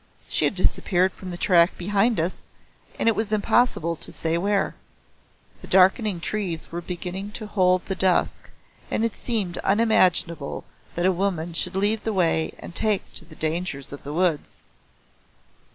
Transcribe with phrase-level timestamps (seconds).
[0.27, 2.41] She had disappeared from the track behind us
[2.97, 4.73] and it was impossible to say where.
[5.61, 8.49] The darkening trees were beginning to hold the dusk
[8.89, 10.63] and it seemed unimaginable
[10.95, 14.61] that a woman should leave the way and take to the dangers of the woods.